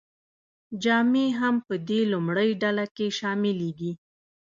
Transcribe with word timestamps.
جامې 0.83 1.25
هم 1.39 1.55
په 1.67 1.75
دې 1.87 2.01
لومړۍ 2.13 2.49
ډله 2.61 2.85
کې 2.95 3.07
شاملې 3.19 3.71
دي. 3.79 3.91